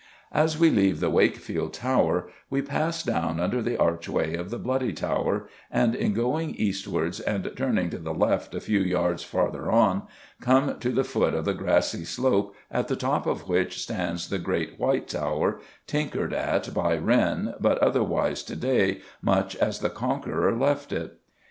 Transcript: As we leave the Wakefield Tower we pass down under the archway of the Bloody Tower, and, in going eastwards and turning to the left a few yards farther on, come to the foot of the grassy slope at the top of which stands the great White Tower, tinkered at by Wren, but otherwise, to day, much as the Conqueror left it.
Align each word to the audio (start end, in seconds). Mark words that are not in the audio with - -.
As 0.31 0.57
we 0.57 0.71
leave 0.71 0.99
the 0.99 1.11
Wakefield 1.11 1.75
Tower 1.75 2.27
we 2.49 2.63
pass 2.63 3.03
down 3.03 3.39
under 3.39 3.61
the 3.61 3.77
archway 3.77 4.33
of 4.35 4.49
the 4.49 4.57
Bloody 4.57 4.93
Tower, 4.93 5.47
and, 5.69 5.93
in 5.93 6.15
going 6.15 6.55
eastwards 6.55 7.19
and 7.19 7.51
turning 7.55 7.91
to 7.91 7.99
the 7.99 8.11
left 8.11 8.55
a 8.55 8.59
few 8.61 8.79
yards 8.79 9.21
farther 9.23 9.69
on, 9.69 10.01
come 10.39 10.79
to 10.79 10.89
the 10.89 11.03
foot 11.03 11.35
of 11.35 11.45
the 11.45 11.53
grassy 11.53 12.03
slope 12.03 12.55
at 12.71 12.87
the 12.87 12.95
top 12.95 13.27
of 13.27 13.47
which 13.47 13.79
stands 13.79 14.29
the 14.29 14.39
great 14.39 14.79
White 14.79 15.07
Tower, 15.07 15.59
tinkered 15.85 16.33
at 16.33 16.73
by 16.73 16.97
Wren, 16.97 17.53
but 17.59 17.77
otherwise, 17.77 18.41
to 18.41 18.55
day, 18.55 19.01
much 19.21 19.55
as 19.57 19.81
the 19.81 19.89
Conqueror 19.91 20.55
left 20.57 20.91
it. 20.91 21.19